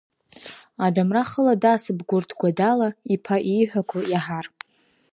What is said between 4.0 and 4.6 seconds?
иаҳар!